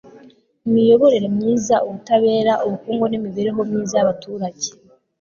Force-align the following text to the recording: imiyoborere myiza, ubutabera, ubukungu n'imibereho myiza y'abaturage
imiyoborere 0.67 1.27
myiza, 1.35 1.75
ubutabera, 1.85 2.53
ubukungu 2.65 3.05
n'imibereho 3.07 3.59
myiza 3.69 3.93
y'abaturage 3.97 4.67